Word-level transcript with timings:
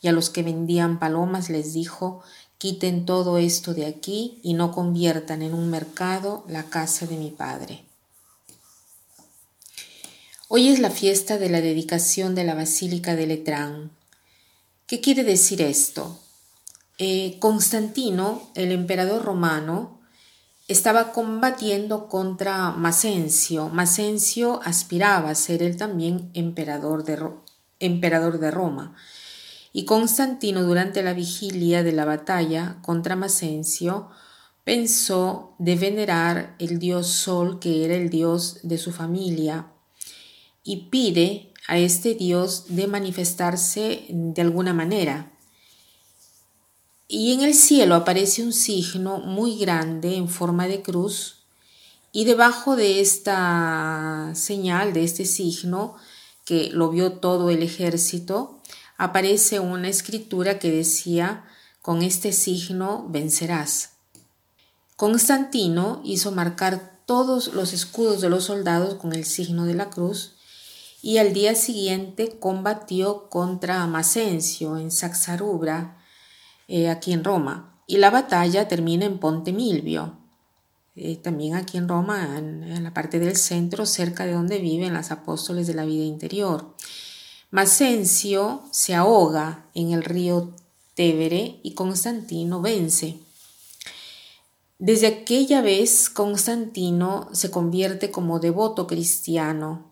y 0.00 0.08
a 0.08 0.12
los 0.12 0.30
que 0.30 0.42
vendían 0.42 0.98
palomas 0.98 1.50
les 1.50 1.72
dijo, 1.72 2.22
quiten 2.58 3.06
todo 3.06 3.38
esto 3.38 3.74
de 3.74 3.86
aquí 3.86 4.38
y 4.42 4.54
no 4.54 4.72
conviertan 4.72 5.42
en 5.42 5.54
un 5.54 5.70
mercado 5.70 6.44
la 6.48 6.64
casa 6.64 7.06
de 7.06 7.16
mi 7.16 7.30
padre. 7.30 7.84
Hoy 10.48 10.68
es 10.68 10.78
la 10.78 10.90
fiesta 10.90 11.38
de 11.38 11.50
la 11.50 11.60
dedicación 11.60 12.34
de 12.34 12.44
la 12.44 12.54
Basílica 12.54 13.14
de 13.16 13.26
Letrán. 13.26 13.90
¿Qué 14.86 15.00
quiere 15.00 15.22
decir 15.22 15.60
esto? 15.60 16.18
Eh, 16.96 17.36
Constantino, 17.38 18.50
el 18.54 18.72
emperador 18.72 19.22
romano, 19.24 20.00
estaba 20.66 21.12
combatiendo 21.12 22.08
contra 22.08 22.70
Masencio. 22.70 23.68
Masencio 23.68 24.60
aspiraba 24.64 25.30
a 25.30 25.34
ser 25.34 25.62
él 25.62 25.76
también 25.76 26.30
emperador 26.34 27.04
de, 27.04 27.22
emperador 27.78 28.38
de 28.38 28.50
Roma. 28.50 28.96
Y 29.78 29.84
Constantino 29.84 30.64
durante 30.64 31.04
la 31.04 31.12
vigilia 31.12 31.84
de 31.84 31.92
la 31.92 32.04
batalla 32.04 32.78
contra 32.82 33.14
Masencio 33.14 34.08
pensó 34.64 35.54
de 35.60 35.76
venerar 35.76 36.56
el 36.58 36.80
dios 36.80 37.06
Sol, 37.06 37.60
que 37.60 37.84
era 37.84 37.94
el 37.94 38.10
dios 38.10 38.58
de 38.64 38.76
su 38.76 38.90
familia, 38.90 39.68
y 40.64 40.88
pide 40.88 41.52
a 41.68 41.78
este 41.78 42.16
dios 42.16 42.64
de 42.70 42.88
manifestarse 42.88 44.06
de 44.08 44.42
alguna 44.42 44.74
manera. 44.74 45.30
Y 47.06 47.32
en 47.34 47.42
el 47.42 47.54
cielo 47.54 47.94
aparece 47.94 48.42
un 48.42 48.52
signo 48.52 49.18
muy 49.18 49.58
grande 49.60 50.16
en 50.16 50.28
forma 50.28 50.66
de 50.66 50.82
cruz, 50.82 51.44
y 52.10 52.24
debajo 52.24 52.74
de 52.74 53.00
esta 53.00 54.32
señal, 54.34 54.92
de 54.92 55.04
este 55.04 55.24
signo, 55.24 55.94
que 56.44 56.68
lo 56.72 56.90
vio 56.90 57.12
todo 57.12 57.48
el 57.50 57.62
ejército, 57.62 58.58
aparece 58.98 59.60
una 59.60 59.88
escritura 59.88 60.58
que 60.58 60.70
decía, 60.70 61.44
con 61.80 62.02
este 62.02 62.32
signo 62.32 63.06
vencerás. 63.08 63.92
Constantino 64.96 66.02
hizo 66.04 66.32
marcar 66.32 67.00
todos 67.06 67.54
los 67.54 67.72
escudos 67.72 68.20
de 68.20 68.28
los 68.28 68.44
soldados 68.44 68.96
con 68.96 69.14
el 69.14 69.24
signo 69.24 69.64
de 69.64 69.74
la 69.74 69.88
cruz 69.88 70.34
y 71.00 71.18
al 71.18 71.32
día 71.32 71.54
siguiente 71.54 72.38
combatió 72.40 73.30
contra 73.30 73.86
Masencio 73.86 74.76
en 74.76 74.90
Saxarubra, 74.90 75.96
eh, 76.66 76.90
aquí 76.90 77.12
en 77.12 77.22
Roma, 77.22 77.80
y 77.86 77.98
la 77.98 78.10
batalla 78.10 78.66
termina 78.66 79.06
en 79.06 79.18
Ponte 79.18 79.52
Milvio, 79.52 80.18
eh, 80.96 81.16
también 81.16 81.54
aquí 81.54 81.78
en 81.78 81.88
Roma, 81.88 82.36
en 82.36 82.82
la 82.82 82.92
parte 82.92 83.20
del 83.20 83.36
centro, 83.36 83.86
cerca 83.86 84.26
de 84.26 84.32
donde 84.32 84.58
viven 84.58 84.92
las 84.92 85.12
apóstoles 85.12 85.68
de 85.68 85.74
la 85.74 85.84
vida 85.84 86.04
interior. 86.04 86.74
Masencio 87.50 88.62
se 88.72 88.94
ahoga 88.94 89.64
en 89.72 89.92
el 89.92 90.04
río 90.04 90.52
Tevere 90.92 91.60
y 91.62 91.72
Constantino 91.72 92.60
vence. 92.60 93.20
Desde 94.78 95.06
aquella 95.06 95.62
vez 95.62 96.10
Constantino 96.10 97.30
se 97.32 97.50
convierte 97.50 98.10
como 98.10 98.38
devoto 98.38 98.86
cristiano 98.86 99.90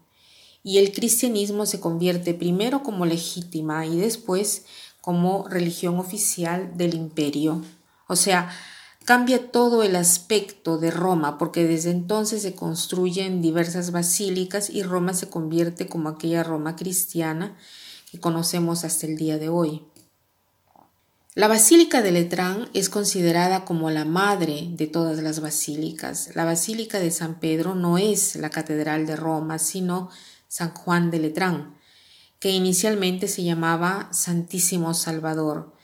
y 0.63 0.77
el 0.77 0.93
cristianismo 0.93 1.65
se 1.65 1.81
convierte 1.81 2.35
primero 2.35 2.83
como 2.83 3.07
legítima 3.07 3.87
y 3.87 3.97
después 3.97 4.67
como 5.01 5.49
religión 5.49 5.99
oficial 5.99 6.77
del 6.77 6.93
imperio. 6.93 7.65
O 8.07 8.17
sea, 8.17 8.51
cambia 9.07 9.53
todo 9.53 9.85
el 9.85 9.95
aspecto 9.95 10.79
de 10.79 10.91
Roma, 10.91 11.39
porque 11.39 11.65
desde 11.65 11.93
entonces 11.93 12.43
se 12.43 12.57
construyen 12.57 13.41
diversas 13.41 13.93
basílicas 13.93 14.69
y 14.69 14.83
Roma 14.83 15.15
se 15.15 15.31
convierte 15.31 15.87
como 15.87 16.09
aquella 16.09 16.43
Roma 16.43 16.75
cristiana 16.75 17.57
que 18.11 18.19
conocemos 18.19 18.85
hasta 18.85 19.07
el 19.07 19.17
día 19.17 19.39
de 19.39 19.49
hoy. 19.49 19.85
La 21.37 21.47
Basílica 21.47 22.03
de 22.03 22.11
Letrán 22.11 22.69
es 22.75 22.89
considerada 22.89 23.65
como 23.65 23.91
la 23.91 24.05
madre 24.05 24.71
de 24.71 24.89
todas 24.89 25.23
las 25.23 25.41
basílicas. 25.41 26.31
La 26.35 26.45
Basílica 26.45 26.99
de 26.99 27.13
San 27.13 27.39
Pedro 27.39 27.77
no 27.77 27.99
es 27.99 28.35
la 28.35 28.51
Catedral 28.51 29.07
de 29.07 29.15
Roma, 29.15 29.61
sino 29.61 30.11
San 30.49 30.75
Juan 30.75 31.13
de 31.13 31.21
Letrán, 31.21 31.77
que 32.41 32.51
inicialmente 32.51 33.29
se 33.29 33.45
llamaba 33.45 34.09
Santísimo 34.13 34.95
Salvador 34.95 35.76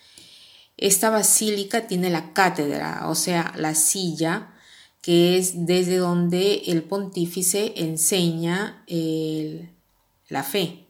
esta 0.83 1.11
basílica 1.11 1.87
tiene 1.87 2.11
la 2.11 2.33
cátedra, 2.33 3.09
o 3.09 3.15
sea, 3.15 3.55
la 3.57 3.77
silla, 3.77 4.53
que 5.01 5.39
es 5.39 5.65
desde 5.65 5.97
donde 5.97 6.63
el 6.67 6.83
pontífice 6.83 7.73
enseña 7.77 8.85
la 10.29 10.43
fe. 10.43 10.87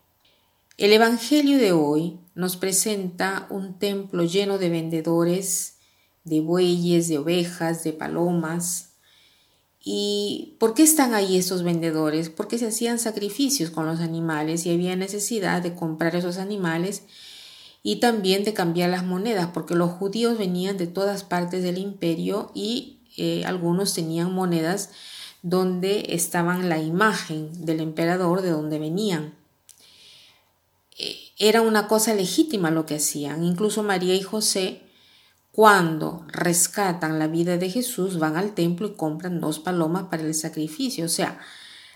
El 0.78 0.94
Evangelio 0.94 1.58
de 1.58 1.72
hoy 1.72 2.18
nos 2.34 2.56
presenta 2.56 3.46
un 3.50 3.78
templo 3.78 4.24
lleno 4.24 4.56
de 4.56 4.70
vendedores, 4.70 5.74
de 6.24 6.40
bueyes, 6.40 7.08
de 7.08 7.18
ovejas, 7.18 7.84
de 7.84 7.92
palomas. 7.92 8.92
¿Y 9.78 10.56
por 10.58 10.72
qué 10.72 10.84
están 10.84 11.12
ahí 11.12 11.36
esos 11.36 11.62
vendedores? 11.64 12.30
Porque 12.30 12.56
se 12.56 12.68
hacían 12.68 12.98
sacrificios 12.98 13.68
con 13.68 13.84
los 13.84 14.00
animales 14.00 14.64
y 14.64 14.72
había 14.72 14.96
necesidad 14.96 15.60
de 15.60 15.74
comprar 15.74 16.16
esos 16.16 16.38
animales 16.38 17.02
y 17.82 17.96
también 17.96 18.44
de 18.44 18.54
cambiar 18.54 18.90
las 18.90 19.04
monedas, 19.04 19.48
porque 19.52 19.74
los 19.74 19.90
judíos 19.90 20.38
venían 20.38 20.76
de 20.76 20.86
todas 20.86 21.24
partes 21.24 21.62
del 21.62 21.78
imperio 21.78 22.52
y 22.54 23.00
eh, 23.16 23.44
algunos 23.44 23.92
tenían 23.94 24.32
monedas 24.32 24.90
donde 25.42 26.06
estaban 26.10 26.68
la 26.68 26.78
imagen 26.78 27.64
del 27.64 27.80
emperador 27.80 28.42
de 28.42 28.50
donde 28.50 28.78
venían. 28.78 29.34
Eh, 30.96 31.16
era 31.38 31.60
una 31.62 31.88
cosa 31.88 32.14
legítima 32.14 32.70
lo 32.70 32.86
que 32.86 32.96
hacían. 32.96 33.42
Incluso 33.42 33.82
María 33.82 34.14
y 34.14 34.22
José, 34.22 34.82
cuando 35.50 36.24
rescatan 36.28 37.18
la 37.18 37.26
vida 37.26 37.56
de 37.56 37.68
Jesús, 37.68 38.20
van 38.20 38.36
al 38.36 38.54
templo 38.54 38.86
y 38.86 38.94
compran 38.94 39.40
dos 39.40 39.58
palomas 39.58 40.04
para 40.04 40.22
el 40.22 40.34
sacrificio. 40.34 41.04
O 41.04 41.08
sea, 41.08 41.40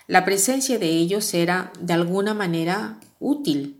la 0.07 0.25
presencia 0.25 0.77
de 0.77 0.89
ellos 0.89 1.33
era 1.33 1.71
de 1.79 1.93
alguna 1.93 2.33
manera 2.33 2.99
útil 3.19 3.76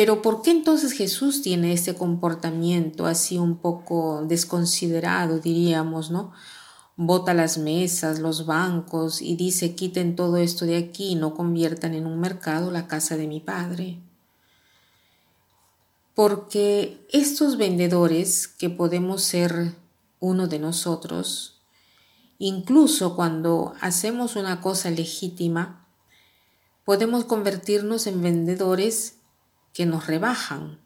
pero 0.00 0.22
¿por 0.22 0.40
qué 0.40 0.50
entonces 0.50 0.92
Jesús 0.92 1.42
tiene 1.42 1.74
este 1.74 1.94
comportamiento 1.94 3.04
así 3.04 3.36
un 3.36 3.58
poco 3.58 4.24
desconsiderado, 4.26 5.40
diríamos, 5.40 6.10
¿no? 6.10 6.32
Bota 6.96 7.34
las 7.34 7.58
mesas, 7.58 8.18
los 8.18 8.46
bancos 8.46 9.20
y 9.20 9.36
dice 9.36 9.74
quiten 9.74 10.16
todo 10.16 10.38
esto 10.38 10.64
de 10.64 10.78
aquí 10.78 11.08
y 11.08 11.14
no 11.16 11.34
conviertan 11.34 11.92
en 11.92 12.06
un 12.06 12.18
mercado 12.18 12.70
la 12.70 12.86
casa 12.86 13.18
de 13.18 13.26
mi 13.26 13.40
padre. 13.40 13.98
Porque 16.14 17.06
estos 17.12 17.58
vendedores 17.58 18.48
que 18.48 18.70
podemos 18.70 19.22
ser 19.22 19.74
uno 20.18 20.48
de 20.48 20.60
nosotros, 20.60 21.60
incluso 22.38 23.16
cuando 23.16 23.74
hacemos 23.82 24.34
una 24.34 24.62
cosa 24.62 24.88
legítima, 24.88 25.86
podemos 26.86 27.26
convertirnos 27.26 28.06
en 28.06 28.22
vendedores 28.22 29.19
que 29.72 29.86
nos 29.86 30.06
rebajan. 30.06 30.80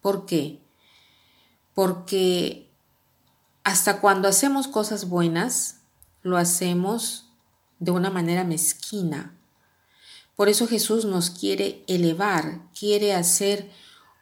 ¿Por 0.00 0.26
qué? 0.26 0.60
Porque 1.74 2.70
hasta 3.64 4.00
cuando 4.00 4.28
hacemos 4.28 4.68
cosas 4.68 5.08
buenas, 5.08 5.80
lo 6.22 6.36
hacemos 6.36 7.30
de 7.78 7.90
una 7.90 8.10
manera 8.10 8.44
mezquina. 8.44 9.36
Por 10.36 10.48
eso 10.48 10.66
Jesús 10.66 11.04
nos 11.04 11.30
quiere 11.30 11.84
elevar, 11.86 12.60
quiere 12.78 13.14
hacer 13.14 13.70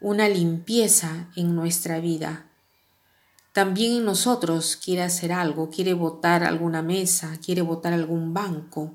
una 0.01 0.29
limpieza 0.29 1.29
en 1.37 1.55
nuestra 1.55 2.01
vida. 2.01 2.51
También 3.53 3.93
en 3.93 4.05
nosotros 4.05 4.77
quiere 4.77 5.03
hacer 5.03 5.33
algo, 5.33 5.71
quiere 5.71 5.95
botar 5.95 6.45
alguna 6.45 6.83
mesa, 6.83 7.39
quiere 7.45 7.63
botar 7.63 7.93
algún 7.93 8.33
banco. 8.33 8.95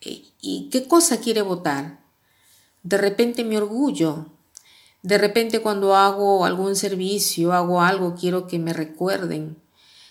¿Y 0.00 0.68
qué 0.70 0.86
cosa 0.86 1.20
quiere 1.20 1.42
votar? 1.42 2.03
De 2.84 2.98
repente 2.98 3.44
mi 3.44 3.56
orgullo, 3.56 4.26
de 5.02 5.18
repente 5.18 5.60
cuando 5.60 5.96
hago 5.96 6.44
algún 6.44 6.76
servicio, 6.76 7.52
hago 7.52 7.80
algo, 7.80 8.14
quiero 8.14 8.46
que 8.46 8.58
me 8.58 8.72
recuerden. 8.72 9.56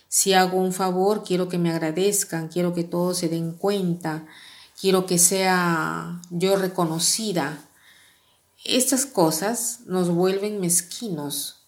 Si 0.10 0.34
hago 0.34 0.58
un 0.58 0.74
favor, 0.74 1.24
quiero 1.24 1.50
que 1.50 1.58
me 1.58 1.72
agradezcan, 1.72 2.48
quiero 2.48 2.74
que 2.74 2.84
todos 2.84 3.20
se 3.20 3.30
den 3.30 3.54
cuenta, 3.54 4.26
quiero 4.80 5.06
que 5.06 5.20
sea 5.20 6.20
yo 6.32 6.56
reconocida. 6.56 7.60
Estas 8.66 9.06
cosas 9.06 9.82
nos 9.86 10.10
vuelven 10.10 10.60
mezquinos, 10.60 11.60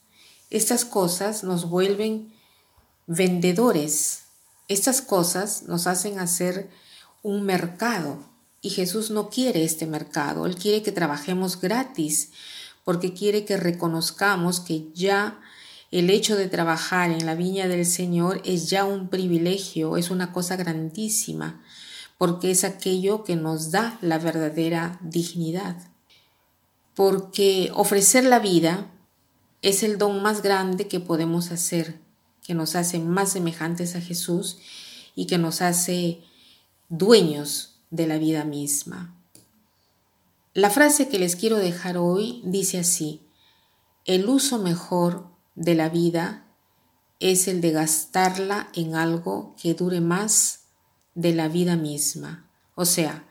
Estas 0.50 0.86
cosas 0.86 1.44
nos 1.44 1.70
vuelven 1.70 2.34
vendedores. 3.08 4.22
Estas 4.68 5.02
cosas 5.02 5.64
nos 5.64 5.86
hacen 5.86 6.20
hacer 6.20 6.70
un 7.24 7.44
mercado 7.44 8.35
y 8.66 8.72
Jesús 8.72 9.12
no 9.12 9.30
quiere 9.30 9.64
este 9.64 9.86
mercado. 9.86 10.48
Él 10.48 10.56
quiere 10.56 10.82
que 10.82 10.92
trabajemos 10.92 11.62
gratis 11.62 12.32
porque 12.84 13.14
quiere 13.14 13.46
que 13.46 13.58
reconozcamos 13.58 14.60
que 14.60 14.88
ya 14.96 15.40
el 15.92 16.10
hecho 16.10 16.36
de 16.36 16.48
trabajar 16.48 17.12
en 17.12 17.28
la 17.28 17.36
viña 17.36 17.68
del 17.68 17.86
Señor 17.86 18.42
es 18.44 18.72
ya 18.72 18.84
un 18.84 19.10
privilegio, 19.10 19.98
es 19.98 20.10
una 20.10 20.34
cosa 20.34 20.56
grandísima, 20.56 21.64
porque 22.18 22.50
es 22.50 22.64
aquello 22.64 23.24
que 23.24 23.36
nos 23.36 23.70
da 23.70 24.00
la 24.02 24.18
verdadera 24.18 24.98
dignidad. 25.04 25.78
Porque 26.96 27.70
ofrecer 27.72 28.24
la 28.24 28.40
vida 28.40 28.90
es 29.62 29.84
el 29.84 30.00
don 30.00 30.24
más 30.24 30.42
grande 30.42 30.88
que 30.88 31.00
podemos 31.00 31.52
hacer, 31.52 32.00
que 32.42 32.56
nos 32.56 32.76
hace 32.76 32.98
más 32.98 33.32
semejantes 33.32 33.96
a 33.96 34.02
Jesús 34.02 34.58
y 35.14 35.28
que 35.28 35.38
nos 35.38 35.62
hace 35.62 36.24
dueños 36.90 37.75
de 37.90 38.08
la 38.08 38.18
vida 38.18 38.44
misma. 38.44 39.16
La 40.54 40.70
frase 40.70 41.10
que 41.10 41.20
les 41.20 41.36
quiero 41.36 41.58
dejar 41.58 41.98
hoy 41.98 42.42
dice 42.46 42.80
así, 42.80 43.22
el 44.06 44.30
uso 44.30 44.60
mejor 44.60 45.28
de 45.56 45.76
la 45.76 45.90
vida 45.90 46.46
es 47.20 47.48
el 47.48 47.62
de 47.62 47.72
gastarla 47.72 48.70
en 48.74 48.96
algo 48.96 49.56
que 49.62 49.74
dure 49.74 50.02
más 50.02 50.66
de 51.14 51.34
la 51.34 51.48
vida 51.48 51.76
misma. 51.76 52.50
O 52.76 52.86
sea, 52.86 53.26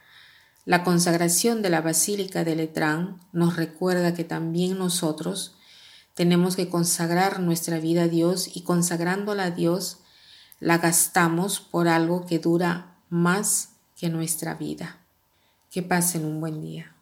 la 0.64 0.82
consagración 0.82 1.62
de 1.62 1.70
la 1.70 1.82
Basílica 1.82 2.44
de 2.44 2.56
Letrán 2.56 3.20
nos 3.32 3.56
recuerda 3.56 4.14
que 4.14 4.24
también 4.24 4.78
nosotros 4.78 5.56
tenemos 6.14 6.56
que 6.56 6.68
consagrar 6.68 7.40
nuestra 7.40 7.78
vida 7.78 8.04
a 8.04 8.08
Dios 8.08 8.50
y 8.54 8.62
consagrándola 8.62 9.44
a 9.44 9.50
Dios 9.50 9.98
la 10.60 10.78
gastamos 10.78 11.60
por 11.60 11.88
algo 11.88 12.24
que 12.24 12.38
dura 12.38 12.96
más 13.10 13.73
que 13.96 14.08
nuestra 14.08 14.54
vida. 14.54 15.00
Que 15.70 15.82
pasen 15.82 16.24
un 16.24 16.40
buen 16.40 16.60
día. 16.60 16.93